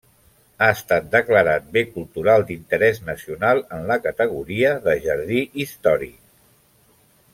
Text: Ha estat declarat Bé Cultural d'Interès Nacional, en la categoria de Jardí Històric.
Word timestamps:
Ha 0.61 0.69
estat 0.75 1.09
declarat 1.15 1.67
Bé 1.75 1.83
Cultural 1.97 2.45
d'Interès 2.47 3.01
Nacional, 3.09 3.61
en 3.77 3.85
la 3.93 3.99
categoria 4.07 4.73
de 4.89 4.97
Jardí 5.05 5.45
Històric. 5.67 6.19